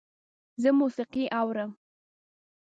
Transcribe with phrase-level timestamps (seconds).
[0.61, 1.71] زه موسیقی اورم